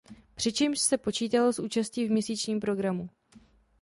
Přičemž 0.35 0.79
se 0.79 0.97
počítalo 0.97 1.53
s 1.53 1.59
účastí 1.59 2.05
v 2.07 2.11
měsíčním 2.11 2.59
programu. 2.59 3.09